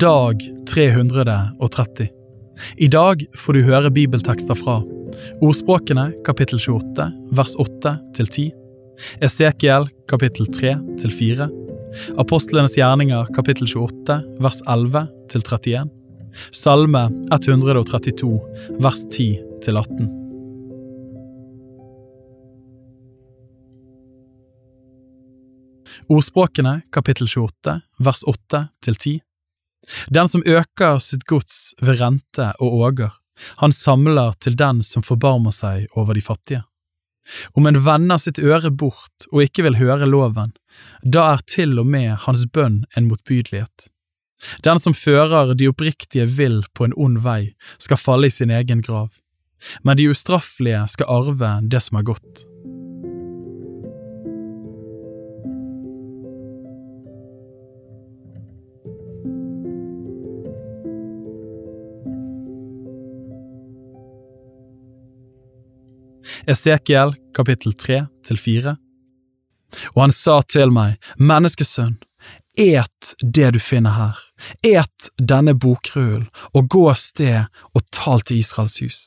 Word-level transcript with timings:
Dag 0.00 0.42
330. 0.68 2.08
I 2.76 2.88
dag 2.88 3.22
får 3.38 3.56
du 3.56 3.62
høre 3.62 3.90
bibeltekster 3.94 4.58
fra 4.58 4.80
Ordspråkene 5.44 6.10
kapittel 6.26 6.58
28 6.58 7.06
vers 7.38 7.54
8 7.60 7.92
til 8.16 8.30
10, 8.30 8.46
Esekiel 9.24 9.88
kapittel 10.10 10.50
3 10.50 10.74
til 11.00 11.14
4, 11.14 11.48
Apostlenes 12.22 12.76
gjerninger 12.78 13.30
kapittel 13.36 13.70
28 13.70 14.18
vers 14.42 14.60
11 14.66 15.06
til 15.32 15.46
31, 15.46 15.90
Salme 16.54 17.06
132 17.30 18.34
vers 18.82 19.06
10 19.10 19.30
til 19.62 19.80
18. 19.80 20.10
Ordspråkene 26.10 26.80
kapittel 26.90 27.28
28 27.30 27.80
vers 28.02 28.22
8 28.26 28.66
til 28.82 28.96
10. 28.96 29.20
Den 30.08 30.28
som 30.28 30.44
øker 30.46 30.98
sitt 31.02 31.24
gods 31.24 31.74
ved 31.80 32.00
rente 32.00 32.50
og 32.60 32.80
åger, 32.86 33.14
han 33.62 33.72
samler 33.72 34.34
til 34.40 34.56
den 34.56 34.82
som 34.84 35.04
forbarmer 35.06 35.54
seg 35.54 35.86
over 35.96 36.14
de 36.14 36.24
fattige. 36.24 36.64
Om 37.54 37.68
en 37.70 37.80
vender 37.84 38.18
sitt 38.20 38.40
øre 38.42 38.70
bort 38.70 39.28
og 39.30 39.44
ikke 39.44 39.64
vil 39.66 39.78
høre 39.80 40.08
loven, 40.08 40.52
da 41.04 41.30
er 41.34 41.44
til 41.46 41.78
og 41.80 41.86
med 41.86 42.16
hans 42.26 42.46
bønn 42.52 42.82
en 42.96 43.08
motbydelighet. 43.08 43.88
Den 44.64 44.80
som 44.80 44.96
fører 44.96 45.54
de 45.54 45.68
oppriktige 45.68 46.26
vill 46.26 46.62
på 46.74 46.86
en 46.88 46.96
ond 46.96 47.20
vei, 47.24 47.52
skal 47.78 48.00
falle 48.00 48.30
i 48.30 48.34
sin 48.34 48.50
egen 48.50 48.80
grav, 48.82 49.12
men 49.84 50.00
de 50.00 50.08
ustraffelige 50.10 50.86
skal 50.88 51.12
arve 51.12 51.58
det 51.68 51.82
som 51.84 52.00
er 52.00 52.08
godt. 52.08 52.46
Esekiel 66.50 67.12
kapittel 67.36 67.74
3 67.78 68.06
til 68.26 68.38
4. 68.38 68.74
Og 69.94 70.00
han 70.02 70.12
sa 70.14 70.40
til 70.42 70.72
meg, 70.74 70.96
menneskesønn, 71.18 71.98
et 72.58 73.10
det 73.22 73.52
du 73.54 73.60
finner 73.62 73.94
her, 73.94 74.16
et 74.66 75.10
denne 75.32 75.54
bokrullen, 75.54 76.26
og 76.50 76.70
gå 76.74 76.88
av 76.90 76.98
sted 76.98 77.44
og 77.70 77.84
tal 77.94 78.24
til 78.26 78.40
Israels 78.42 78.80
hus. 78.82 78.98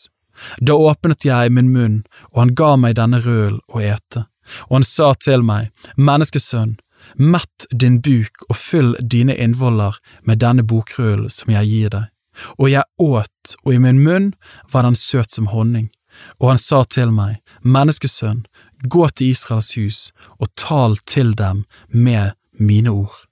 Da 0.64 0.78
åpnet 0.80 1.26
jeg 1.28 1.52
min 1.52 1.74
munn, 1.74 1.98
og 2.32 2.46
han 2.46 2.54
ga 2.56 2.70
meg 2.80 2.96
denne 3.02 3.20
rullen 3.26 3.60
å 3.68 3.84
ete, 3.84 4.24
og 4.70 4.80
han 4.80 4.88
sa 4.88 5.12
til 5.20 5.44
meg, 5.44 5.74
menneskesønn, 6.00 6.78
mett 7.20 7.68
din 7.76 8.00
buk 8.00 8.46
og 8.48 8.56
fyll 8.56 8.96
dine 9.16 9.36
innvoller 9.36 10.00
med 10.24 10.40
denne 10.40 10.64
bokrullen 10.64 11.28
som 11.34 11.52
jeg 11.52 11.68
gir 11.68 11.92
deg. 11.98 12.08
Og 12.56 12.72
jeg 12.72 12.88
åt, 13.04 13.58
og 13.66 13.76
i 13.76 13.82
min 13.84 14.00
munn 14.02 14.32
var 14.72 14.88
den 14.88 14.96
søt 14.98 15.36
som 15.36 15.52
honning 15.52 15.92
og 16.40 16.54
han 16.54 16.62
sa 16.62 16.84
til 16.84 17.12
meg, 17.16 17.40
Menneskesønn, 17.64 18.46
gå 18.84 19.08
til 19.10 19.34
Israels 19.34 19.74
hus 19.78 20.00
og 20.40 20.52
tal 20.60 20.98
til 21.08 21.34
dem 21.40 21.64
med 21.90 22.34
mine 22.60 22.92
ord. 22.92 23.24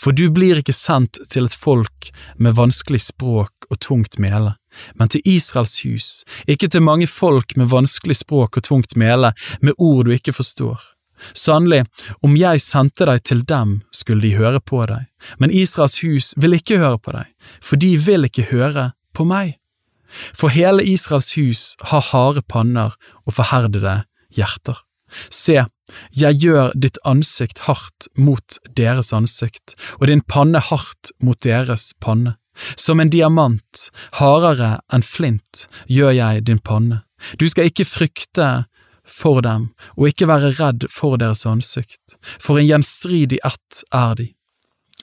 For 0.00 0.16
du 0.16 0.30
blir 0.32 0.60
ikke 0.60 0.74
sendt 0.76 1.20
til 1.28 1.48
et 1.48 1.56
folk 1.56 2.10
med 2.40 2.56
vanskelig 2.56 3.02
språk 3.10 3.68
og 3.70 3.80
tungt 3.84 4.18
mele, 4.22 4.54
men 4.96 5.12
til 5.12 5.24
Israels 5.28 5.78
hus, 5.84 6.08
ikke 6.48 6.68
til 6.72 6.84
mange 6.84 7.08
folk 7.08 7.56
med 7.56 7.68
vanskelig 7.72 8.16
språk 8.22 8.56
og 8.56 8.64
tungt 8.64 8.96
mele, 8.96 9.32
med 9.60 9.76
ord 9.78 10.06
du 10.08 10.14
ikke 10.16 10.36
forstår. 10.36 10.80
Sannelig, 11.36 11.86
om 12.24 12.36
jeg 12.36 12.60
sendte 12.60 13.06
deg 13.08 13.22
til 13.24 13.42
dem, 13.48 13.80
skulle 13.92 14.24
de 14.24 14.36
høre 14.36 14.60
på 14.60 14.82
deg, 14.88 15.06
men 15.40 15.52
Israels 15.52 16.00
hus 16.04 16.32
vil 16.36 16.56
ikke 16.58 16.80
høre 16.80 17.00
på 17.00 17.16
deg, 17.16 17.30
for 17.60 17.80
de 17.80 17.94
vil 18.00 18.28
ikke 18.28 18.48
høre 18.52 18.90
på 19.16 19.24
meg. 19.28 19.56
For 20.10 20.52
hele 20.54 20.84
Israels 20.84 21.32
hus 21.36 21.74
har 21.90 22.04
harde 22.12 22.42
panner 22.42 22.96
og 23.24 23.36
forherdede 23.38 24.02
hjerter. 24.34 24.82
Se, 25.30 25.64
jeg 26.10 26.38
gjør 26.42 26.72
ditt 26.74 26.98
ansikt 27.06 27.62
hardt 27.66 28.08
mot 28.18 28.58
deres 28.78 29.12
ansikt, 29.14 29.76
og 30.00 30.08
din 30.10 30.24
panne 30.26 30.60
hardt 30.60 31.12
mot 31.22 31.38
deres 31.42 31.92
panne. 32.02 32.36
Som 32.76 33.00
en 33.00 33.12
diamant, 33.12 33.88
hardere 34.16 34.78
enn 34.92 35.04
flint, 35.04 35.66
gjør 35.92 36.14
jeg 36.16 36.46
din 36.48 36.62
panne. 36.62 37.02
Du 37.38 37.46
skal 37.48 37.68
ikke 37.70 37.88
frykte 37.88 38.66
for 39.06 39.42
dem, 39.44 39.70
og 39.96 40.10
ikke 40.10 40.28
være 40.28 40.54
redd 40.58 40.88
for 40.90 41.20
deres 41.20 41.46
ansikt, 41.46 42.16
for 42.42 42.58
en 42.58 42.66
gjenstridig 42.66 43.38
ett 43.46 43.84
er 43.94 44.16
de. 44.18 44.30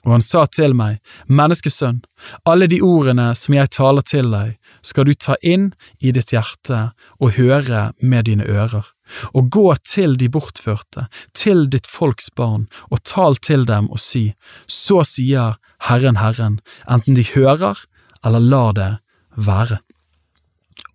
Og 0.04 0.18
han 0.18 0.24
sa 0.24 0.44
til 0.52 0.74
meg, 0.76 0.98
Menneskesønn, 1.32 2.02
alle 2.44 2.68
de 2.68 2.82
ordene 2.84 3.30
som 3.38 3.56
jeg 3.56 3.72
taler 3.72 4.04
til 4.04 4.28
deg, 4.34 4.58
skal 4.84 5.08
du 5.08 5.14
ta 5.14 5.36
inn 5.42 5.72
i 6.00 6.12
ditt 6.14 6.32
hjerte 6.34 6.90
og 7.18 7.38
høre 7.38 7.92
med 8.00 8.28
dine 8.28 8.46
ører, 8.46 8.84
og 9.32 9.50
gå 9.52 9.66
til 9.84 10.16
de 10.20 10.28
bortførte, 10.32 11.08
til 11.36 11.66
ditt 11.72 11.88
folks 11.90 12.30
barn, 12.36 12.68
og 12.90 13.02
tal 13.08 13.36
til 13.36 13.66
dem 13.68 13.90
og 13.90 14.00
si, 14.02 14.32
så 14.66 15.02
sier 15.08 15.58
Herren 15.88 16.20
Herren, 16.20 16.60
enten 16.88 17.16
de 17.18 17.26
hører 17.34 17.84
eller 18.24 18.40
lar 18.40 18.72
det 18.76 18.92
være. 19.36 19.80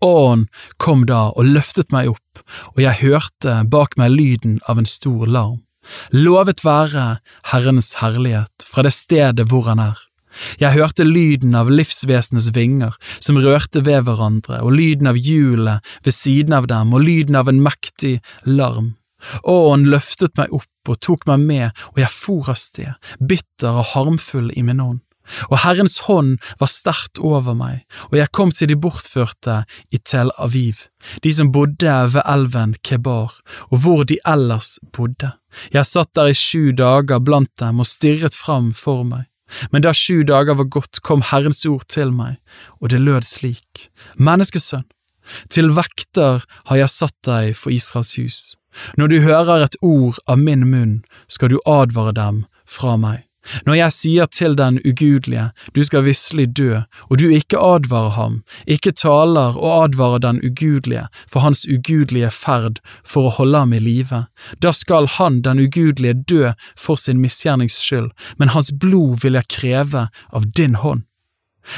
Ånden 0.01 0.47
kom 0.77 1.06
da 1.07 1.29
og 1.35 1.47
løftet 1.47 1.91
meg 1.91 2.11
opp, 2.13 2.44
og 2.75 2.83
jeg 2.83 3.01
hørte 3.03 3.63
bak 3.71 3.97
meg 4.00 4.16
lyden 4.16 4.59
av 4.71 4.79
en 4.79 4.88
stor 4.88 5.27
larm. 5.27 5.59
Lovet 6.13 6.63
være 6.63 7.19
Herrenes 7.51 7.95
herlighet 8.00 8.67
fra 8.67 8.85
det 8.85 8.94
stedet 8.95 9.47
hvor 9.50 9.67
han 9.67 9.81
er. 9.83 9.97
Jeg 10.61 10.75
hørte 10.77 11.07
lyden 11.07 11.55
av 11.57 11.72
livsvesenes 11.72 12.51
vinger 12.55 12.95
som 13.19 13.39
rørte 13.41 13.83
ved 13.85 14.05
hverandre, 14.07 14.61
og 14.63 14.75
lyden 14.77 15.09
av 15.11 15.19
hjulet 15.19 15.85
ved 16.05 16.16
siden 16.16 16.55
av 16.55 16.69
dem, 16.72 16.94
og 16.94 17.05
lyden 17.05 17.38
av 17.39 17.51
en 17.51 17.61
mektig 17.63 18.19
larm. 18.45 18.95
Åen 19.44 19.85
løftet 19.91 20.38
meg 20.39 20.53
opp 20.55 20.91
og 20.91 21.00
tok 21.03 21.27
meg 21.27 21.44
med, 21.44 21.83
og 21.94 22.01
jeg 22.01 22.13
for 22.13 22.51
av 22.53 22.59
sted, 22.59 22.95
bitter 23.19 23.81
og 23.81 23.91
harmfull 23.94 24.51
i 24.55 24.63
min 24.66 24.81
ånd. 24.83 25.03
Og 25.50 25.59
Herrens 25.61 26.00
hånd 26.07 26.38
var 26.57 26.71
sterkt 26.71 27.19
over 27.21 27.53
meg, 27.57 27.83
og 28.09 28.17
jeg 28.17 28.33
kom 28.33 28.53
til 28.56 28.71
de 28.71 28.77
bortførte 28.81 29.61
i 29.94 30.00
Tel 30.01 30.31
Aviv, 30.41 30.88
de 31.23 31.33
som 31.35 31.51
bodde 31.53 31.95
ved 32.16 32.23
elven 32.25 32.75
Kebar, 32.81 33.35
og 33.69 33.83
hvor 33.83 34.06
de 34.09 34.17
ellers 34.25 34.77
bodde. 34.95 35.35
Jeg 35.73 35.85
satt 35.85 36.13
der 36.17 36.31
i 36.31 36.38
sju 36.38 36.71
dager 36.77 37.21
blant 37.21 37.51
dem 37.61 37.81
og 37.81 37.89
stirret 37.89 38.38
fram 38.38 38.73
for 38.73 39.06
meg. 39.06 39.28
Men 39.72 39.86
da 39.86 39.94
sju 39.96 40.24
dager 40.28 40.58
var 40.60 40.70
gått, 40.72 41.02
kom 41.06 41.24
Herrens 41.26 41.66
ord 41.66 41.88
til 41.90 42.14
meg, 42.16 42.38
og 42.82 42.92
det 42.94 43.02
lød 43.02 43.28
slik, 43.28 43.90
Menneskesønn, 44.18 44.88
til 45.54 45.72
vekter 45.78 46.46
har 46.70 46.82
jeg 46.82 46.94
satt 46.94 47.18
deg 47.28 47.56
for 47.58 47.74
Israels 47.74 48.16
hus. 48.18 48.40
Når 48.98 49.08
du 49.12 49.18
hører 49.26 49.66
et 49.66 49.78
ord 49.82 50.20
av 50.30 50.40
min 50.42 50.68
munn, 50.70 51.00
skal 51.28 51.54
du 51.54 51.60
advare 51.66 52.14
dem 52.18 52.46
fra 52.66 52.98
meg. 52.98 53.28
Når 53.66 53.80
jeg 53.80 53.96
sier 53.96 54.30
til 54.32 54.56
den 54.60 54.80
ugudelige, 54.86 55.50
du 55.76 55.84
skal 55.84 56.06
visselig 56.06 56.48
dø, 56.58 56.82
og 57.10 57.20
du 57.20 57.28
ikke 57.30 57.60
advarer 57.60 58.16
ham, 58.18 58.40
ikke 58.68 58.92
taler 58.92 59.58
og 59.58 59.84
advarer 59.84 60.24
den 60.24 60.42
ugudelige 60.46 61.08
for 61.28 61.46
hans 61.46 61.66
ugudelige 61.68 62.32
ferd 62.34 62.80
for 63.06 63.30
å 63.30 63.36
holde 63.40 63.66
ham 63.66 63.76
i 63.76 63.82
live, 63.84 64.24
da 64.64 64.74
skal 64.76 65.10
han, 65.18 65.42
den 65.46 65.62
ugudelige, 65.66 66.24
dø 66.30 66.54
for 66.78 67.00
sin 67.00 67.22
misgjernings 67.22 67.80
skyld, 67.82 68.12
men 68.38 68.56
hans 68.56 68.72
blod 68.72 69.24
vil 69.24 69.40
jeg 69.40 69.52
kreve 69.60 70.08
av 70.34 70.50
din 70.58 70.80
hånd. 70.80 71.09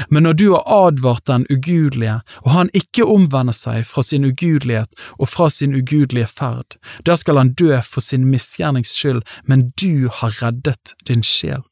Men 0.10 0.24
når 0.24 0.34
du 0.34 0.46
har 0.54 0.64
advart 0.88 1.28
den 1.28 1.46
ugudelige, 1.50 2.20
og 2.46 2.52
han 2.52 2.70
ikke 2.74 3.06
omvender 3.06 3.56
seg 3.56 3.86
fra 3.88 4.04
sin 4.06 4.26
ugudelighet 4.26 4.94
og 5.18 5.30
fra 5.30 5.50
sin 5.50 5.76
ugudelige 5.76 6.30
ferd, 6.30 6.78
da 7.06 7.18
skal 7.20 7.42
han 7.42 7.54
dø 7.54 7.74
for 7.82 8.04
sin 8.04 8.28
misgjernings 8.30 8.94
skyld, 8.96 9.22
men 9.44 9.72
du 9.82 10.08
har 10.22 10.38
reddet 10.44 10.96
din 11.08 11.24
sjel. 11.24 11.66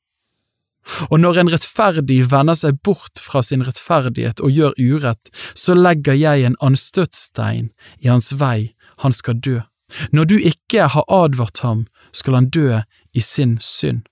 Og 1.10 1.20
når 1.20 1.42
en 1.42 1.52
rettferdig 1.54 2.20
vender 2.32 2.58
seg 2.58 2.80
bort 2.84 3.22
fra 3.22 3.44
sin 3.46 3.64
rettferdighet 3.68 4.42
og 4.42 4.54
gjør 4.56 4.78
urett, 4.80 5.30
så 5.54 5.76
legger 5.78 6.18
jeg 6.18 6.48
en 6.48 6.58
anstøtstein 6.66 7.70
i 8.02 8.10
hans 8.10 8.34
vei, 8.40 8.74
han 9.04 9.14
skal 9.16 9.38
dø. 9.38 9.60
Når 10.14 10.30
du 10.30 10.38
ikke 10.38 10.90
har 10.94 11.06
advart 11.10 11.62
ham, 11.66 11.86
skal 12.14 12.38
han 12.38 12.50
dø 12.50 12.82
i 13.14 13.22
sin 13.22 13.58
synd. 13.62 14.06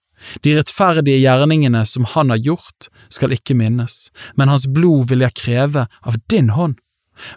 De 0.43 0.55
rettferdige 0.57 1.21
gjerningene 1.21 1.85
som 1.85 2.07
han 2.13 2.33
har 2.33 2.41
gjort, 2.41 2.89
skal 3.13 3.33
ikke 3.35 3.55
minnes, 3.57 4.09
men 4.35 4.51
hans 4.51 4.67
blod 4.67 5.09
vil 5.11 5.23
jeg 5.25 5.37
kreve 5.39 5.87
av 6.01 6.19
din 6.31 6.51
hånd. 6.55 6.77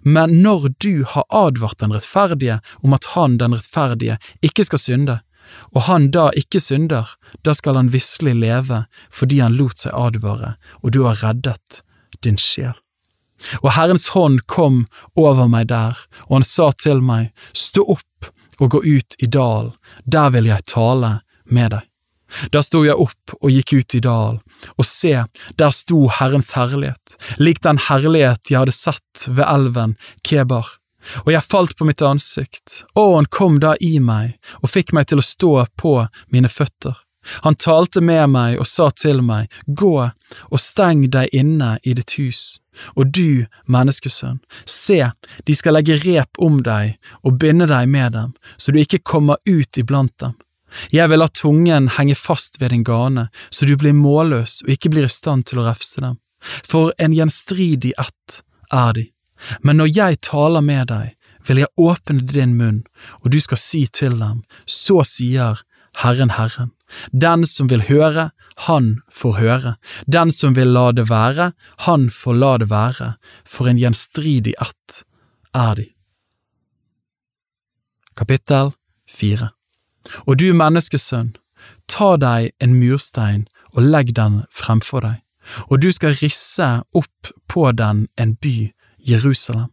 Men 0.03 0.43
når 0.43 0.69
du 0.85 1.05
har 1.09 1.25
advart 1.33 1.81
den 1.81 1.95
rettferdige 1.95 2.61
om 2.85 2.97
at 2.97 3.13
han, 3.15 3.39
den 3.41 3.57
rettferdige, 3.57 4.19
ikke 4.45 4.67
skal 4.69 4.83
synde, 4.83 5.21
og 5.75 5.87
han 5.89 6.11
da 6.15 6.29
ikke 6.37 6.61
synder, 6.63 7.09
da 7.45 7.55
skal 7.57 7.79
han 7.81 7.93
visselig 7.95 8.37
leve 8.39 8.85
fordi 9.15 9.41
han 9.43 9.57
lot 9.59 9.83
seg 9.83 9.97
advare, 9.97 10.55
og 10.85 10.95
du 10.95 11.03
har 11.07 11.21
reddet 11.25 11.83
din 12.25 12.39
sjel. 12.39 12.77
Og 13.65 13.73
Herrens 13.73 14.11
hånd 14.13 14.43
kom 14.51 14.85
over 15.17 15.49
meg 15.49 15.71
der, 15.73 15.97
og 16.29 16.41
han 16.41 16.47
sa 16.47 16.71
til 16.77 17.01
meg, 17.05 17.33
stå 17.57 17.87
opp 17.97 18.31
og 18.61 18.75
gå 18.77 18.83
ut 18.85 19.17
i 19.19 19.27
dalen, 19.27 19.73
der 20.05 20.29
vil 20.35 20.51
jeg 20.51 20.69
tale 20.69 21.21
med 21.49 21.73
deg. 21.77 21.90
Da 22.53 22.63
sto 22.63 22.85
jeg 22.87 22.99
opp 22.99 23.35
og 23.41 23.51
gikk 23.51 23.75
ut 23.81 23.97
i 23.97 24.03
dalen, 24.05 24.41
og 24.77 24.87
se, 24.87 25.15
der 25.59 25.75
sto 25.75 26.07
Herrens 26.21 26.53
herlighet, 26.57 27.17
lik 27.39 27.63
den 27.67 27.81
herlighet 27.89 28.53
jeg 28.53 28.63
hadde 28.63 28.77
sett 28.77 29.27
ved 29.29 29.47
elven 29.47 29.97
Kebar. 30.27 30.77
Og 31.25 31.33
jeg 31.33 31.49
falt 31.49 31.77
på 31.79 31.87
mitt 31.89 32.03
ansikt, 32.05 32.83
han 32.99 33.29
kom 33.33 33.61
da 33.63 33.75
i 33.81 33.97
meg 34.05 34.37
og 34.61 34.73
fikk 34.73 34.93
meg 34.93 35.09
til 35.09 35.23
å 35.23 35.25
stå 35.25 35.55
på 35.81 35.95
mine 36.29 36.51
føtter. 36.53 36.99
Han 37.45 37.55
talte 37.55 38.01
med 38.01 38.31
meg 38.33 38.59
og 38.61 38.67
sa 38.69 38.89
til 38.97 39.21
meg, 39.25 39.51
Gå 39.67 39.97
og 40.01 40.61
steng 40.61 41.05
deg 41.13 41.29
inne 41.37 41.75
i 41.85 41.93
ditt 41.97 42.15
hus. 42.17 42.61
Og 42.97 43.13
du, 43.13 43.47
menneskesønn, 43.69 44.39
se, 44.65 45.03
de 45.45 45.57
skal 45.57 45.77
legge 45.77 45.99
rep 46.01 46.41
om 46.41 46.63
deg 46.65 46.97
og 47.21 47.37
binde 47.43 47.69
deg 47.69 47.91
med 47.93 48.17
dem, 48.17 48.33
så 48.57 48.73
du 48.73 48.81
ikke 48.81 49.03
kommer 49.05 49.41
ut 49.49 49.81
iblant 49.81 50.15
dem. 50.23 50.39
Jeg 50.95 51.11
vil 51.11 51.23
la 51.23 51.29
tungen 51.29 51.89
henge 51.97 52.17
fast 52.19 52.61
ved 52.61 52.71
din 52.75 52.85
gane, 52.87 53.29
så 53.51 53.67
du 53.67 53.77
blir 53.77 53.97
målløs 53.97 54.61
og 54.65 54.75
ikke 54.75 54.93
blir 54.95 55.09
i 55.09 55.13
stand 55.13 55.49
til 55.51 55.61
å 55.61 55.67
refse 55.69 56.03
dem. 56.03 56.19
For 56.41 56.95
en 56.99 57.15
gjenstridig 57.15 57.93
ett 58.01 58.41
er 58.73 58.95
de. 58.97 59.07
Men 59.65 59.81
når 59.81 59.93
jeg 59.97 60.21
taler 60.27 60.65
med 60.65 60.91
deg, 60.93 61.17
vil 61.49 61.63
jeg 61.63 61.73
åpne 61.81 62.27
din 62.29 62.57
munn, 62.59 62.83
og 63.25 63.33
du 63.33 63.41
skal 63.41 63.61
si 63.61 63.87
til 63.87 64.19
dem, 64.21 64.43
så 64.69 65.01
sier 65.09 65.63
Herren 66.03 66.37
Herren. 66.37 66.73
Den 67.13 67.47
som 67.47 67.71
vil 67.71 67.87
høre, 67.89 68.31
han 68.67 69.01
får 69.15 69.39
høre, 69.39 69.77
den 70.07 70.33
som 70.35 70.57
vil 70.59 70.75
la 70.75 70.91
det 70.93 71.09
være, 71.11 71.53
han 71.87 72.11
får 72.13 72.37
la 72.37 72.57
det 72.61 72.69
være, 72.71 73.15
for 73.47 73.71
en 73.71 73.81
gjenstridig 73.81 74.57
ett 74.61 75.01
er 75.57 75.81
de. 75.81 75.89
Kapittel 78.19 78.75
4 79.09 79.55
Og 80.27 80.39
du 80.41 80.51
menneskesønn, 80.57 81.35
ta 81.89 82.15
deg 82.17 82.53
en 82.61 82.77
murstein 82.79 83.47
og 83.75 83.83
legg 83.83 84.15
den 84.17 84.43
fremfor 84.55 85.05
deg, 85.05 85.19
og 85.69 85.83
du 85.83 85.91
skal 85.93 86.17
risse 86.21 86.69
opp 86.95 87.33
på 87.49 87.71
den 87.73 88.07
en 88.19 88.37
by, 88.37 88.71
Jerusalem. 89.01 89.71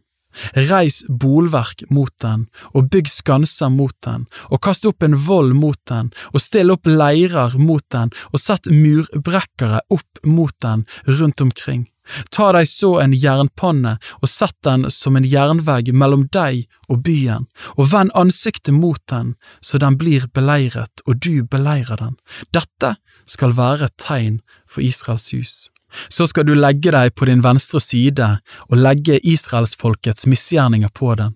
Reis 0.54 1.02
bolverk 1.08 1.84
mot 1.90 2.12
den, 2.22 2.46
og 2.74 2.90
bygg 2.92 3.10
skanser 3.10 3.72
mot 3.72 3.94
den, 4.06 4.26
og 4.50 4.62
kast 4.64 4.86
opp 4.88 5.02
en 5.02 5.16
vold 5.26 5.54
mot 5.58 5.78
den, 5.90 6.10
og 6.32 6.42
still 6.44 6.74
opp 6.74 6.88
leirer 6.88 7.58
mot 7.58 7.84
den, 7.94 8.12
og 8.32 8.42
sett 8.42 8.70
murbrekkere 8.72 9.84
opp 9.94 10.26
mot 10.26 10.54
den 10.64 10.84
rundt 11.06 11.40
omkring. 11.44 11.86
Ta 12.32 12.50
deg 12.56 12.68
så 12.68 12.94
en 13.02 13.14
jernpanne 13.16 13.96
og 14.20 14.30
sett 14.30 14.56
den 14.66 14.86
som 14.92 15.18
en 15.18 15.26
jernvegg 15.28 15.90
mellom 15.92 16.26
deg 16.32 16.64
og 16.88 17.02
byen, 17.06 17.48
og 17.76 17.90
vend 17.92 18.14
ansiktet 18.18 18.74
mot 18.74 19.00
den 19.12 19.34
så 19.60 19.80
den 19.82 19.98
blir 20.00 20.28
beleiret 20.34 21.04
og 21.06 21.20
du 21.24 21.44
beleirer 21.44 22.00
den. 22.00 22.16
Dette 22.54 22.96
skal 23.28 23.56
være 23.58 23.90
et 23.90 23.98
tegn 24.00 24.40
for 24.64 24.84
Israels 24.84 25.28
hus. 25.34 25.68
Så 26.08 26.26
skal 26.28 26.46
du 26.46 26.54
legge 26.54 26.92
deg 26.94 27.14
på 27.16 27.28
din 27.28 27.42
venstre 27.44 27.80
side 27.80 28.30
og 28.68 28.76
legge 28.78 29.20
israelsfolkets 29.24 30.26
misgjerninger 30.26 30.92
på 30.94 31.14
den. 31.18 31.34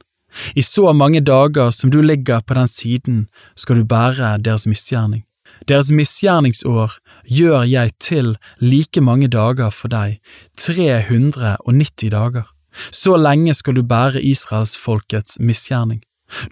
I 0.57 0.63
så 0.63 0.93
mange 0.97 1.21
dager 1.21 1.71
som 1.71 1.91
du 1.91 2.01
ligger 2.03 2.41
på 2.41 2.55
den 2.55 2.69
siden, 2.69 3.27
skal 3.57 3.77
du 3.77 3.85
bære 3.85 4.39
deres 4.45 4.67
misgjerning. 4.67 5.25
Deres 5.69 5.93
misgjerningsår 5.93 6.97
gjør 7.29 7.67
jeg 7.69 7.93
til 8.01 8.37
like 8.59 9.01
mange 9.01 9.29
dager 9.29 9.71
for 9.71 9.93
deg, 9.93 10.19
390 10.59 12.11
dager. 12.11 12.49
Så 12.91 13.19
lenge 13.21 13.55
skal 13.55 13.77
du 13.77 13.83
bære 13.85 14.23
israelsfolkets 14.25 15.39
misgjerning. 15.39 16.01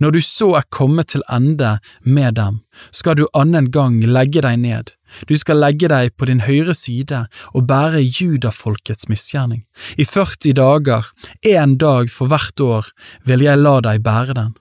Når 0.00 0.11
du 0.11 0.20
så 0.20 0.50
er 0.58 0.69
kommet 0.69 1.08
til 1.08 1.23
ende 1.32 1.79
med 2.05 2.37
dem, 2.37 2.61
skal 2.93 3.17
du 3.17 3.26
annen 3.35 3.70
gang 3.73 4.02
legge 4.05 4.43
deg 4.44 4.58
ned, 4.61 4.93
du 5.29 5.37
skal 5.39 5.61
legge 5.62 5.91
deg 5.91 6.15
på 6.17 6.29
din 6.31 6.45
høyre 6.47 6.75
side 6.77 7.25
og 7.55 7.67
bære 7.69 8.03
judafolkets 8.03 9.09
misgjerning. 9.11 9.65
I 9.97 10.05
40 10.05 10.57
dager, 10.59 11.11
én 11.47 11.77
dag 11.77 12.11
for 12.11 12.31
hvert 12.31 12.61
år, 12.61 12.91
vil 13.25 13.45
jeg 13.47 13.61
la 13.61 13.79
deg 13.85 14.03
bære 14.07 14.37
den. 14.39 14.55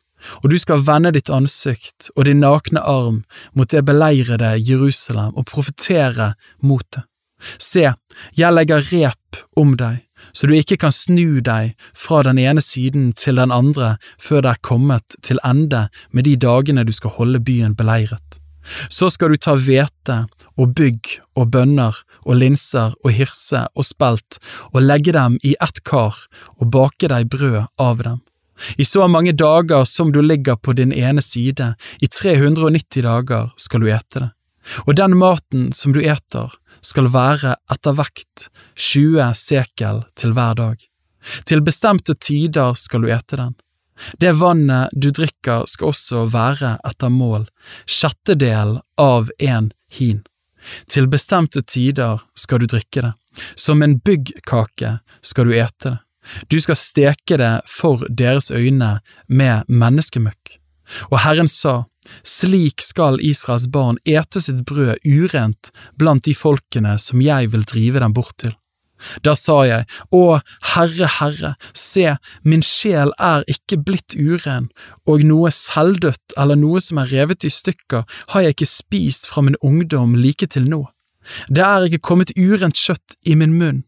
Og 0.44 0.51
du 0.51 0.57
skal 0.60 0.84
vende 0.84 1.13
ditt 1.16 1.30
ansikt 1.31 2.10
og 2.16 2.25
din 2.28 2.42
nakne 2.44 2.81
arm 2.84 3.24
mot 3.56 3.69
det 3.72 3.86
beleirede 3.88 4.57
Jerusalem 4.60 5.31
og 5.36 5.48
profetere 5.48 6.34
mot 6.62 6.84
det. 6.96 7.06
Se, 7.56 7.86
jeg 8.36 8.51
legger 8.51 8.84
rep 8.92 9.40
om 9.60 9.78
deg, 9.80 10.01
så 10.36 10.50
du 10.50 10.57
ikke 10.57 10.75
kan 10.81 10.92
snu 10.92 11.40
deg 11.46 11.72
fra 11.96 12.19
den 12.28 12.40
ene 12.42 12.63
siden 12.63 13.13
til 13.16 13.40
den 13.40 13.54
andre 13.56 13.96
før 14.19 14.44
det 14.44 14.51
er 14.51 14.66
kommet 14.66 15.16
til 15.24 15.40
ende 15.48 15.88
med 16.12 16.28
de 16.28 16.36
dagene 16.36 16.84
du 16.84 16.92
skal 16.96 17.16
holde 17.16 17.40
byen 17.40 17.78
beleiret. 17.80 18.38
Så 18.89 19.10
skal 19.13 19.33
du 19.33 19.42
ta 19.42 19.56
hvete 19.57 20.24
og 20.60 20.74
bygg 20.77 21.12
og 21.39 21.51
bønner 21.54 21.98
og 22.25 22.39
linser 22.39 22.95
og 23.04 23.13
hirse 23.16 23.66
og 23.74 23.88
spelt 23.88 24.39
og 24.71 24.81
legge 24.83 25.16
dem 25.16 25.38
i 25.44 25.56
ett 25.62 25.83
kar 25.88 26.18
og 26.60 26.71
bake 26.74 27.12
deg 27.12 27.30
brød 27.31 27.66
av 27.80 28.04
dem. 28.04 28.19
I 28.77 28.86
så 28.86 29.07
mange 29.07 29.31
dager 29.31 29.86
som 29.88 30.12
du 30.12 30.21
ligger 30.21 30.56
på 30.56 30.74
din 30.75 30.92
ene 30.92 31.21
side, 31.24 31.74
i 32.04 32.07
390 32.07 33.06
dager 33.06 33.54
skal 33.56 33.80
du 33.80 33.88
ete 33.88 34.25
det. 34.25 34.31
Og 34.86 34.98
den 35.00 35.15
maten 35.18 35.72
som 35.72 35.95
du 35.95 36.01
eter, 36.04 36.51
skal 36.83 37.10
være 37.12 37.56
etter 37.72 37.95
vekt 37.95 38.50
20 38.80 39.33
sekel 39.36 40.04
til 40.15 40.36
hver 40.36 40.56
dag. 40.60 40.77
Til 41.48 41.63
bestemte 41.65 42.15
tider 42.15 42.75
skal 42.80 43.04
du 43.04 43.10
ete 43.12 43.39
den. 43.39 43.56
Det 44.19 44.31
vannet 44.40 44.94
du 44.96 45.10
drikker 45.12 45.66
skal 45.68 45.92
også 45.92 46.25
være 46.34 46.78
etter 46.88 47.13
mål, 47.13 47.48
sjettedel 47.86 48.80
av 49.00 49.31
en 49.40 49.72
hin. 49.92 50.22
Til 50.92 51.07
bestemte 51.12 51.63
tider 51.63 52.22
skal 52.38 52.63
du 52.63 52.69
drikke 52.69 53.06
det, 53.07 53.13
som 53.56 53.84
en 53.84 53.98
byggkake 54.00 54.98
skal 55.22 55.50
du 55.50 55.56
ete 55.56 55.96
det. 55.96 55.98
Du 56.48 56.60
skal 56.62 56.78
steke 56.78 57.38
det 57.40 57.54
for 57.66 58.04
deres 58.10 58.51
øyne 58.51 59.00
med 59.28 59.69
menneskemøkk. 59.72 60.60
Og 61.10 61.22
Herren 61.24 61.50
sa, 61.50 61.86
slik 62.25 62.84
skal 62.84 63.22
Israels 63.24 63.68
barn 63.72 63.98
ete 64.06 64.42
sitt 64.44 64.63
brød 64.68 65.00
urent 65.06 65.72
blant 65.98 66.25
de 66.28 66.36
folkene 66.38 66.98
som 67.01 67.24
jeg 67.24 67.51
vil 67.54 67.66
drive 67.66 68.04
dem 68.04 68.13
bort 68.13 68.36
til. 68.42 68.54
Da 69.25 69.36
sa 69.38 69.62
jeg, 69.68 69.88
Å, 70.12 70.40
Herre, 70.74 71.10
Herre, 71.19 71.54
se, 71.74 72.16
min 72.44 72.63
sjel 72.66 73.13
er 73.19 73.46
ikke 73.51 73.80
blitt 73.86 74.16
uren, 74.16 74.69
og 75.07 75.25
noe 75.28 75.51
selvdødt 75.54 76.38
eller 76.38 76.60
noe 76.60 76.81
som 76.84 77.01
er 77.01 77.12
revet 77.13 77.48
i 77.48 77.54
stykker 77.54 78.06
har 78.34 78.46
jeg 78.46 78.57
ikke 78.57 78.72
spist 78.72 79.30
fra 79.30 79.44
min 79.46 79.60
ungdom 79.66 80.16
like 80.19 80.48
til 80.48 80.69
nå. 80.69 80.86
Det 81.50 81.63
er 81.66 81.86
ikke 81.88 82.07
kommet 82.10 82.34
urent 82.38 82.79
kjøtt 82.79 83.20
i 83.27 83.36
min 83.39 83.56
munn. 83.60 83.84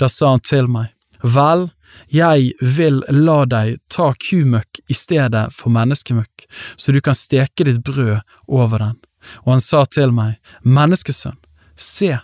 Da 0.00 0.08
sa 0.08 0.34
han 0.34 0.42
til 0.44 0.70
meg, 0.70 0.94
Vel, 1.20 1.68
jeg 2.08 2.54
vil 2.62 3.02
la 3.12 3.42
deg 3.44 3.76
ta 3.92 4.12
kumøkk 4.16 4.80
i 4.88 4.96
stedet 4.96 5.50
for 5.52 5.72
menneskemøkk, 5.74 6.46
så 6.80 6.94
du 6.96 7.00
kan 7.04 7.18
steke 7.18 7.66
ditt 7.68 7.82
brød 7.84 8.22
over 8.48 8.80
den. 8.80 8.96
Og 9.44 9.54
han 9.54 9.60
sa 9.60 9.84
til 9.84 10.14
meg, 10.16 10.38
Menneskesønn, 10.64 11.36
se, 11.76 12.16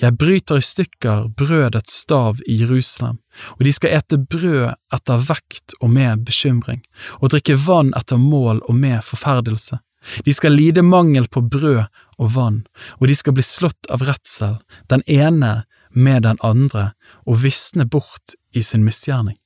jeg 0.00 0.16
bryter 0.18 0.58
i 0.58 0.64
stykker 0.64 1.28
brødets 1.38 2.00
stav 2.02 2.40
i 2.46 2.56
Jerusalem, 2.60 3.20
og 3.58 3.64
de 3.66 3.72
skal 3.74 3.94
ete 3.98 4.18
brød 4.18 4.74
etter 4.94 5.26
vekt 5.28 5.76
og 5.80 5.92
med 5.94 6.24
bekymring, 6.26 6.82
og 7.20 7.34
drikke 7.34 7.58
vann 7.66 7.92
etter 7.98 8.18
mål 8.18 8.62
og 8.68 8.74
med 8.74 9.04
forferdelse. 9.06 9.78
De 10.26 10.34
skal 10.34 10.52
lide 10.52 10.82
mangel 10.82 11.28
på 11.28 11.40
brød 11.40 11.86
og 12.18 12.34
vann, 12.34 12.64
og 13.00 13.08
de 13.08 13.16
skal 13.16 13.36
bli 13.36 13.46
slått 13.46 13.88
av 13.90 14.04
redsel, 14.04 14.58
den 14.90 15.06
ene 15.06 15.62
med 15.94 16.26
den 16.26 16.42
andre, 16.42 16.92
og 17.24 17.42
visne 17.44 17.86
bort 17.86 18.34
i 18.52 18.62
sin 18.62 18.84
misgjerning. 18.84 19.38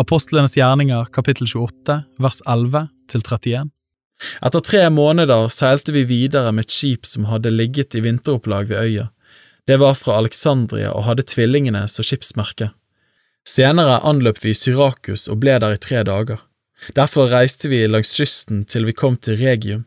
Apostlenes 0.00 0.56
gjerninger 0.56 1.04
kapittel 1.12 1.44
28 1.44 1.94
vers 2.24 2.38
11 2.48 2.86
til 3.12 3.20
31. 3.20 3.68
Etter 4.46 4.62
tre 4.64 4.86
måneder 4.88 5.50
seilte 5.52 5.92
vi 5.92 6.06
videre 6.08 6.54
med 6.56 6.64
et 6.64 6.72
skip 6.72 7.08
som 7.08 7.26
hadde 7.28 7.52
ligget 7.52 7.96
i 7.98 8.00
vinteropplag 8.06 8.70
ved 8.70 8.80
øya. 8.80 9.08
Det 9.68 9.76
var 9.82 9.98
fra 10.00 10.16
Alexandria 10.22 10.94
og 10.94 11.04
hadde 11.04 11.26
tvillingene 11.28 11.82
som 11.88 12.06
skipsmerke. 12.06 12.70
Senere 13.44 13.98
anløp 14.08 14.40
vi 14.44 14.54
Syrakus 14.56 15.26
og 15.28 15.42
ble 15.42 15.58
der 15.60 15.76
i 15.76 15.82
tre 15.84 16.00
dager. 16.08 16.40
Derfor 16.96 17.28
reiste 17.28 17.68
vi 17.68 17.82
langs 17.84 18.14
kysten 18.16 18.64
til 18.64 18.88
vi 18.88 18.96
kom 18.96 19.20
til 19.20 19.36
Regium. 19.42 19.84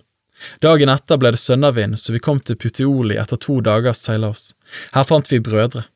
Dagen 0.61 0.93
etter 0.93 1.17
ble 1.17 1.31
det 1.33 1.41
sønnavind, 1.41 1.97
så 1.97 2.13
vi 2.13 2.21
kom 2.21 2.37
til 2.37 2.59
Puteoli 2.59 3.17
etter 3.17 3.41
to 3.41 3.61
dagers 3.65 4.05
seilas. 4.05 4.51
Her 4.93 5.09
fant 5.09 5.31
vi 5.33 5.41
brødre. 5.41 5.87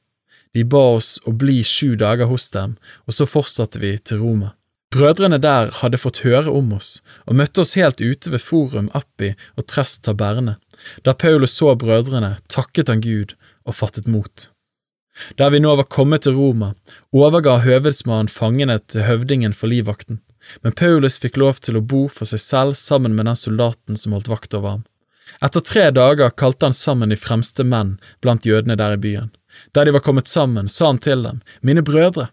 De 0.53 0.63
ba 0.63 0.83
oss 0.97 1.17
å 1.25 1.33
bli 1.33 1.59
sju 1.63 1.95
dager 1.99 2.29
hos 2.31 2.49
dem, 2.53 2.77
og 3.05 3.17
så 3.17 3.27
fortsatte 3.29 3.81
vi 3.83 3.97
til 3.97 4.21
Roma. 4.23 4.53
Brødrene 4.93 5.39
der 5.43 5.73
hadde 5.81 5.99
fått 5.99 6.23
høre 6.23 6.51
om 6.53 6.71
oss, 6.77 7.01
og 7.27 7.35
møtte 7.39 7.61
oss 7.63 7.75
helt 7.75 7.99
ute 7.99 8.31
ved 8.31 8.41
Forum 8.41 8.87
Appi 8.95 9.33
og 9.57 9.67
Trest 9.67 10.05
Taberne. 10.07 10.55
Da 11.03 11.13
Paulus 11.13 11.57
så 11.57 11.73
brødrene, 11.75 12.37
takket 12.47 12.87
han 12.87 13.03
Gud, 13.03 13.35
og 13.67 13.75
fattet 13.75 14.07
mot. 14.07 14.47
Da 15.35 15.49
vi 15.49 15.59
nå 15.59 15.73
var 15.75 15.89
kommet 15.91 16.23
til 16.23 16.37
Roma, 16.37 16.71
overga 17.11 17.57
høvedsmannen 17.65 18.31
fangene 18.31 18.77
til 18.79 19.03
høvdingen 19.07 19.55
for 19.57 19.71
livvakten, 19.73 20.21
men 20.63 20.75
Paulus 20.77 21.17
fikk 21.19 21.39
lov 21.41 21.59
til 21.65 21.79
å 21.79 21.83
bo 21.83 22.05
for 22.07 22.29
seg 22.29 22.39
selv 22.39 22.77
sammen 22.79 23.17
med 23.17 23.27
den 23.27 23.39
soldaten 23.39 23.99
som 23.99 24.15
holdt 24.15 24.31
vakt 24.31 24.55
over 24.55 24.77
ham. 24.77 24.85
Etter 25.43 25.61
tre 25.61 25.89
dager 25.91 26.31
kalte 26.31 26.69
han 26.69 26.77
sammen 26.77 27.11
de 27.11 27.19
fremste 27.19 27.65
menn 27.67 27.97
blant 28.23 28.47
jødene 28.47 28.77
der 28.79 28.95
i 28.95 29.01
byen. 29.01 29.33
Da 29.75 29.85
de 29.85 29.93
var 29.95 30.03
kommet 30.05 30.27
sammen, 30.27 30.69
sa 30.69 30.91
han 30.91 31.01
til 31.03 31.23
dem, 31.23 31.41
Mine 31.61 31.83
brødre, 31.85 32.29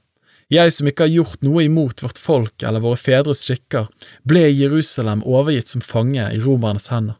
jeg 0.52 0.72
som 0.76 0.88
ikke 0.88 1.06
har 1.06 1.14
gjort 1.14 1.44
noe 1.46 1.64
imot 1.64 2.02
vårt 2.04 2.20
folk 2.20 2.62
eller 2.62 2.82
våre 2.84 3.00
fedres 3.00 3.42
skikker, 3.46 3.88
ble 4.28 4.46
i 4.50 4.56
Jerusalem 4.58 5.24
overgitt 5.24 5.72
som 5.72 5.84
fange 5.84 6.26
i 6.30 6.40
romernes 6.40 6.90
hender. 6.92 7.16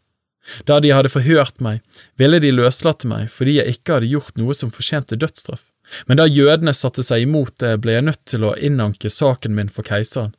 Da 0.68 0.76
de 0.84 0.92
hadde 0.92 1.08
forhørt 1.08 1.62
meg, 1.64 1.80
ville 2.20 2.38
de 2.42 2.52
løslate 2.52 3.08
meg 3.08 3.30
fordi 3.32 3.58
jeg 3.58 3.78
ikke 3.78 3.96
hadde 3.96 4.10
gjort 4.12 4.36
noe 4.40 4.56
som 4.56 4.72
fortjente 4.72 5.16
dødsstraff, 5.16 5.70
men 6.08 6.20
da 6.20 6.28
jødene 6.28 6.74
satte 6.76 7.04
seg 7.04 7.24
imot 7.24 7.56
det, 7.60 7.78
ble 7.80 7.96
jeg 7.96 8.06
nødt 8.08 8.24
til 8.28 8.44
å 8.44 8.56
innanke 8.56 9.10
saken 9.12 9.56
min 9.56 9.72
for 9.72 9.86
keiseren. 9.86 10.34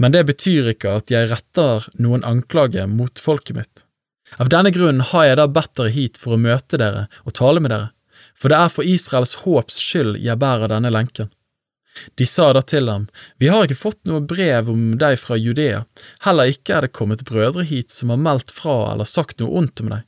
Men 0.00 0.12
det 0.12 0.24
betyr 0.28 0.72
ikke 0.72 0.94
at 1.00 1.12
jeg 1.12 1.28
retter 1.32 1.88
noen 2.00 2.24
anklage 2.24 2.86
mot 2.88 3.20
folket 3.20 3.56
mitt. 3.56 3.84
Av 4.40 4.48
denne 4.52 4.72
grunnen 4.72 5.04
har 5.10 5.26
jeg 5.26 5.40
da 5.40 5.48
bedt 5.50 5.74
dere 5.76 5.92
hit 5.92 6.20
for 6.20 6.36
å 6.36 6.40
møte 6.40 6.78
dere 6.80 7.08
og 7.26 7.34
tale 7.36 7.60
med 7.60 7.74
dere, 7.74 7.90
for 8.40 8.52
det 8.52 8.58
er 8.58 8.72
for 8.72 8.86
Israels 8.86 9.36
håps 9.44 9.78
skyld 9.82 10.16
jeg 10.24 10.40
bærer 10.40 10.72
denne 10.72 10.92
lenken. 10.94 11.30
De 12.14 12.26
sa 12.26 12.52
da 12.54 12.62
til 12.62 12.88
ham, 12.88 13.08
Vi 13.38 13.48
har 13.50 13.66
ikke 13.66 13.76
fått 13.76 13.98
noe 14.08 14.22
brev 14.22 14.70
om 14.70 14.96
deg 14.98 15.18
fra 15.18 15.36
Judea, 15.36 15.84
heller 16.24 16.52
ikke 16.52 16.76
er 16.76 16.86
det 16.86 16.94
kommet 16.96 17.26
brødre 17.28 17.66
hit 17.66 17.90
som 17.92 18.12
har 18.14 18.22
meldt 18.22 18.54
fra 18.54 18.92
eller 18.92 19.08
sagt 19.08 19.40
noe 19.40 19.58
ondt 19.60 19.82
om 19.84 19.90
deg. 19.92 20.06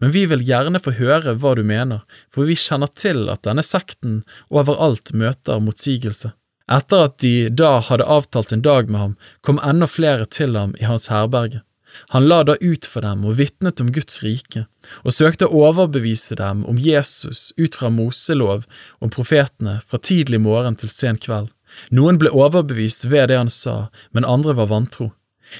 Men 0.00 0.14
vi 0.14 0.24
vil 0.30 0.44
gjerne 0.46 0.80
få 0.80 0.94
høre 0.96 1.34
hva 1.36 1.52
du 1.58 1.62
mener, 1.66 2.06
for 2.32 2.48
vi 2.48 2.56
kjenner 2.56 2.88
til 2.88 3.28
at 3.28 3.44
denne 3.44 3.62
sekten 3.66 4.22
overalt 4.48 5.12
møter 5.12 5.60
motsigelse. 5.60 6.32
Etter 6.72 7.10
at 7.10 7.18
de 7.20 7.50
da 7.52 7.76
hadde 7.84 8.08
avtalt 8.08 8.54
en 8.54 8.64
dag 8.64 8.88
med 8.88 9.00
ham, 9.00 9.16
kom 9.44 9.60
enda 9.60 9.88
flere 9.90 10.24
til 10.24 10.56
ham 10.56 10.72
i 10.80 10.88
hans 10.88 11.10
herberge. 11.12 11.60
Han 12.14 12.28
la 12.28 12.42
da 12.44 12.56
ut 12.60 12.86
for 12.86 13.04
dem 13.06 13.24
og 13.28 13.38
vitnet 13.40 13.80
om 13.82 13.90
Guds 13.94 14.22
rike, 14.24 14.66
og 15.02 15.16
søkte 15.16 15.48
å 15.48 15.64
overbevise 15.70 16.38
dem 16.40 16.64
om 16.70 16.78
Jesus 16.80 17.52
ut 17.56 17.78
fra 17.78 17.90
Moselov 17.90 18.64
om 19.00 19.12
profetene 19.14 19.80
fra 19.86 20.00
tidlig 20.00 20.42
morgen 20.44 20.78
til 20.80 20.92
sen 20.92 21.20
kveld. 21.20 21.50
Noen 21.90 22.20
ble 22.20 22.30
overbevist 22.30 23.08
ved 23.10 23.30
det 23.30 23.40
han 23.40 23.50
sa, 23.50 23.88
men 24.14 24.26
andre 24.28 24.54
var 24.58 24.70
vantro. 24.70 25.10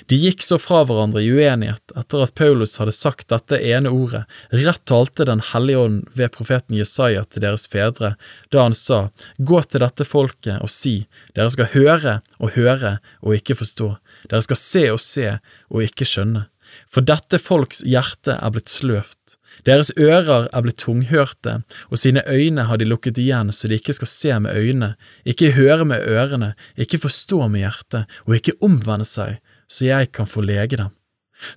De 0.07 0.17
gikk 0.19 0.43
så 0.43 0.57
fra 0.59 0.83
hverandre 0.87 1.23
i 1.23 1.31
uenighet 1.31 1.93
etter 1.99 2.25
at 2.25 2.35
Paulus 2.39 2.77
hadde 2.81 2.95
sagt 2.97 3.29
dette 3.31 3.59
ene 3.61 3.93
ordet, 3.93 4.25
rett 4.51 4.83
talte 4.89 5.27
Den 5.29 5.43
hellige 5.53 5.83
ånd 5.85 6.09
ved 6.19 6.33
profeten 6.35 6.77
Jesaja 6.79 7.25
til 7.29 7.45
deres 7.45 7.67
fedre, 7.71 8.15
da 8.51 8.65
han 8.67 8.75
sa, 8.75 9.09
Gå 9.39 9.61
til 9.63 9.85
dette 9.85 10.07
folket 10.09 10.63
og 10.65 10.73
si, 10.73 11.05
dere 11.37 11.53
skal 11.55 11.71
høre 11.77 12.17
og 12.41 12.57
høre 12.59 12.99
og 13.23 13.37
ikke 13.39 13.59
forstå, 13.61 13.95
dere 14.31 14.45
skal 14.47 14.61
se 14.61 14.85
og 14.93 15.01
se 15.03 15.29
og 15.71 15.87
ikke 15.87 16.09
skjønne, 16.09 16.47
for 16.91 17.07
dette 17.07 17.39
folks 17.39 17.83
hjerte 17.87 18.39
er 18.39 18.55
blitt 18.55 18.73
sløvt. 18.73 19.37
Deres 19.63 19.93
ører 20.01 20.49
er 20.51 20.65
blitt 20.65 20.81
tunghørte, 20.83 21.61
og 21.89 22.01
sine 22.01 22.25
øyne 22.27 22.67
har 22.67 22.81
de 22.81 22.89
lukket 22.89 23.21
igjen 23.23 23.53
så 23.55 23.71
de 23.71 23.79
ikke 23.79 23.95
skal 23.95 24.11
se 24.11 24.41
med 24.43 24.57
øynene, 24.59 24.91
ikke 25.25 25.55
høre 25.55 25.87
med 25.87 26.03
ørene, 26.11 26.55
ikke 26.77 26.99
forstå 27.05 27.47
med 27.49 27.63
hjertet, 27.63 28.11
og 28.27 28.37
ikke 28.39 28.59
omvende 28.65 29.07
seg, 29.09 29.39
så 29.71 29.87
jeg 29.87 30.11
kan 30.13 30.29
få 30.29 30.43
lege 30.45 30.81
dem. 30.81 30.91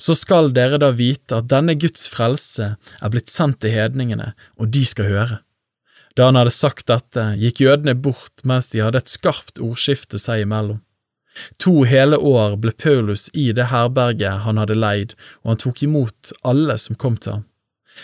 Så 0.01 0.15
skal 0.17 0.51
dere 0.53 0.79
da 0.81 0.91
vite 0.95 1.39
at 1.39 1.49
denne 1.51 1.77
Guds 1.79 2.07
frelse 2.11 2.75
er 2.77 3.13
blitt 3.13 3.31
sendt 3.31 3.61
til 3.63 3.73
hedningene, 3.75 4.33
og 4.57 4.71
de 4.73 4.83
skal 4.85 5.09
høre. 5.11 5.39
Da 6.17 6.29
han 6.29 6.39
hadde 6.39 6.53
sagt 6.55 6.87
dette, 6.89 7.23
gikk 7.37 7.61
jødene 7.61 7.93
bort 7.93 8.41
mens 8.47 8.71
de 8.73 8.81
hadde 8.81 9.03
et 9.03 9.11
skarpt 9.11 9.61
ordskifte 9.61 10.17
seg 10.21 10.47
imellom. 10.47 10.81
To 11.63 11.83
hele 11.87 12.17
år 12.17 12.57
ble 12.61 12.71
Paulus 12.71 13.27
i 13.33 13.51
det 13.55 13.69
herberget 13.73 14.43
han 14.45 14.57
hadde 14.61 14.77
leid, 14.77 15.13
og 15.43 15.53
han 15.53 15.61
tok 15.65 15.83
imot 15.83 16.33
alle 16.47 16.77
som 16.81 16.99
kom 16.99 17.17
til 17.17 17.39
ham. 17.39 17.45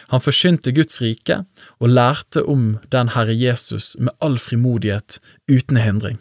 Han 0.09 0.23
forsynte 0.23 0.73
Guds 0.73 1.01
rike 1.03 1.43
og 1.79 1.91
lærte 1.93 2.43
om 2.49 2.77
den 2.91 3.13
Herre 3.13 3.35
Jesus 3.37 3.93
med 3.99 4.13
all 4.21 4.39
frimodighet, 4.41 5.19
uten 5.49 5.77
hindring. 5.77 6.17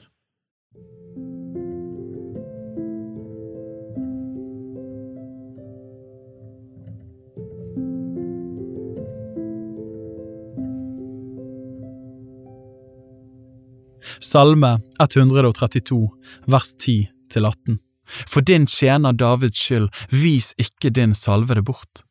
Salme 14.32 14.78
132, 15.00 16.08
vers 16.46 16.74
10 16.78 17.08
til 17.32 17.44
18. 17.44 17.78
For 18.08 18.40
din 18.40 18.64
tjener 18.66 19.12
Davids 19.12 19.58
skyld, 19.60 19.90
vis 20.08 20.54
ikke 20.56 20.88
din 20.88 21.12
salvede 21.14 21.62
bort. 21.62 22.04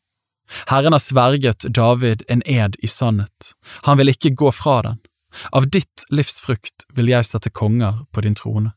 Herren 0.70 0.94
har 0.94 1.02
sverget 1.02 1.66
David 1.74 2.22
en 2.30 2.44
ed 2.46 2.78
i 2.84 2.88
sannhet, 2.88 3.54
han 3.88 3.98
vil 3.98 4.14
ikke 4.14 4.36
gå 4.38 4.52
fra 4.54 4.82
den. 4.86 5.00
Av 5.52 5.66
ditt 5.72 6.06
livsfrukt 6.12 6.86
vil 6.94 7.10
jeg 7.10 7.26
sette 7.26 7.50
konger 7.50 8.04
på 8.14 8.22
din 8.22 8.38
trone. 8.38 8.76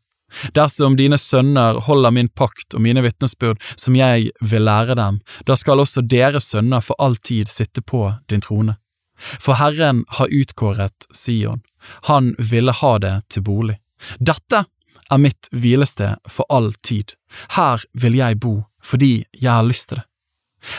Dersom 0.57 0.97
dine 0.97 1.19
sønner 1.21 1.83
holder 1.85 2.15
min 2.15 2.31
pakt 2.31 2.75
og 2.75 2.81
mine 2.87 3.03
vitnesbyrd 3.05 3.61
som 3.75 3.99
jeg 3.99 4.31
vil 4.41 4.65
lære 4.65 4.97
dem, 4.97 5.21
da 5.45 5.59
skal 5.59 5.85
også 5.85 6.07
deres 6.07 6.49
sønner 6.55 6.81
for 6.81 6.97
all 6.99 7.19
tid 7.21 7.51
sitte 7.51 7.83
på 7.83 8.07
din 8.31 8.41
trone. 8.41 8.79
For 9.19 9.55
Herren 9.61 10.05
har 10.09 10.33
utkåret 10.33 11.07
Sion, 11.15 11.63
han 12.09 12.35
ville 12.39 12.73
ha 12.73 12.95
det 12.99 13.15
til 13.33 13.45
bolig. 13.47 13.79
Dette 14.19 14.65
er 15.11 15.21
mitt 15.21 15.49
hvilested 15.53 16.21
for 16.31 16.49
all 16.49 16.73
tid, 16.83 17.15
her 17.57 17.85
vil 17.93 18.17
jeg 18.19 18.41
bo 18.41 18.57
fordi 18.85 19.25
jeg 19.33 19.51
har 19.51 19.65
lyst 19.65 19.89
til 19.89 20.01
det. 20.01 20.09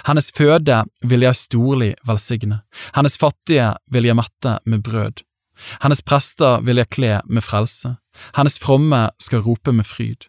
Hennes 0.07 0.31
føde 0.33 0.83
vil 1.05 1.25
jeg 1.25 1.37
storlig 1.37 1.91
velsigne, 2.07 2.61
hennes 2.95 3.17
fattige 3.21 3.75
vil 3.93 4.07
jeg 4.09 4.17
mette 4.17 4.57
med 4.65 4.81
brød. 4.85 5.21
Hennes 5.83 6.01
prester 6.01 6.63
vil 6.65 6.81
jeg 6.81 6.91
kle 6.91 7.19
med 7.25 7.45
frelse, 7.45 7.95
hennes 8.35 8.57
fromme 8.59 9.07
skal 9.21 9.45
rope 9.45 9.71
med 9.71 9.87
fryd. 9.87 10.25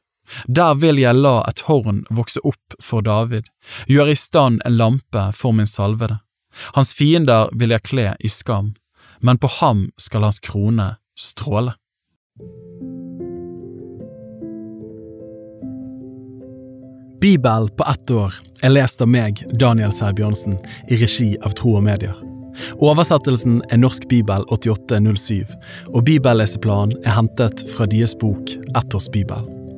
Der 0.49 0.75
vil 0.75 0.99
jeg 0.99 1.14
la 1.14 1.38
et 1.49 1.62
horn 1.68 2.04
vokse 2.11 2.42
opp 2.45 2.76
for 2.83 3.04
David, 3.06 3.49
gjøre 3.87 4.14
i 4.14 4.18
stand 4.18 4.61
en 4.66 4.76
lampe 4.76 5.28
for 5.35 5.54
min 5.54 5.68
salvede. 5.71 6.18
Hans 6.75 6.95
fiender 6.97 7.50
vil 7.52 7.75
jeg 7.75 7.85
kle 7.87 8.09
i 8.18 8.30
skam, 8.33 8.75
men 9.20 9.38
på 9.38 9.50
ham 9.61 9.88
skal 10.00 10.26
hans 10.26 10.40
krone 10.44 10.94
stråle. 11.18 11.75
Bibel 17.20 17.68
på 17.68 17.85
ett 17.90 18.11
år 18.11 18.35
er 18.62 18.75
lest 18.75 19.00
av 19.00 19.08
meg, 19.08 19.40
Daniel 19.58 19.92
Sæbjørnsen, 19.94 20.58
i 20.92 21.00
regi 21.00 21.32
av 21.42 21.56
Tro 21.56 21.78
og 21.78 21.87
Medier. 21.88 22.16
Oversettelsen 22.85 23.62
er 23.73 23.80
Norsk 23.80 24.06
bibel 24.08 24.44
8807, 24.52 25.44
og 25.92 26.04
bibelleseplanen 26.08 26.96
er 27.04 27.16
hentet 27.16 27.66
fra 27.73 27.88
deres 27.90 28.16
bok 28.20 28.52
Ett 28.76 28.94
års 28.94 29.08
bibel. 29.12 29.55